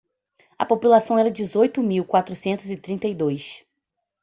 [0.57, 3.63] A população era dezoito mil quatrocentos e trinta e dois.